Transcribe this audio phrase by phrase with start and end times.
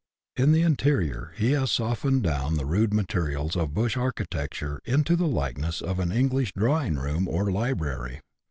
[0.35, 5.27] In the interior he has softened down the rude materials of bush architecture into the
[5.27, 8.21] likeness of an English drawing room or library.